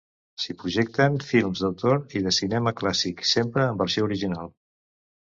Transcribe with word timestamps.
S'hi 0.45 0.53
projecten 0.61 1.19
films 1.27 1.61
d'autor 1.65 2.17
i 2.21 2.23
de 2.31 2.35
cinema 2.39 2.75
clàssic, 2.83 3.25
sempre 3.37 3.71
en 3.71 3.81
versió 3.87 4.11
original. 4.11 4.55